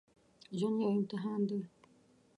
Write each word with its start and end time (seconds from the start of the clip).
ژوند 0.57 0.77
یو 0.83 0.89
امتحان 0.97 1.39
دی 1.49 1.59